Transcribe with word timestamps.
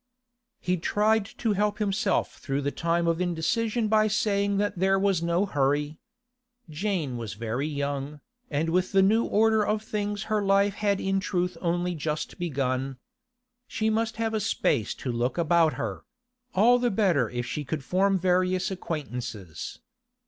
He 0.59 0.77
tried 0.77 1.25
to 1.27 1.53
help 1.53 1.77
himself 1.77 2.39
through 2.39 2.63
the 2.63 2.71
time 2.71 3.05
of 3.05 3.21
indecision 3.21 3.87
by 3.87 4.07
saying 4.07 4.57
that 4.57 4.79
there 4.79 4.97
was 4.97 5.21
no 5.21 5.45
hurry. 5.45 5.99
Jane 6.71 7.17
was 7.17 7.35
very 7.35 7.67
young, 7.67 8.19
and 8.49 8.71
with 8.71 8.93
the 8.93 9.03
new 9.03 9.25
order 9.25 9.63
of 9.63 9.83
things 9.83 10.23
her 10.23 10.41
life 10.43 10.73
had 10.73 10.99
in 10.99 11.19
truth 11.19 11.55
only 11.61 11.93
just 11.93 12.39
begun. 12.39 12.97
She 13.67 13.91
must 13.91 14.15
have 14.17 14.33
a 14.33 14.39
space 14.39 14.95
to 14.95 15.11
look 15.11 15.37
about 15.37 15.73
her; 15.73 16.03
all 16.55 16.79
the 16.79 16.89
better 16.89 17.29
if 17.29 17.45
she 17.45 17.63
could 17.63 17.83
form 17.83 18.17
various 18.17 18.71
acquaintances. 18.71 19.81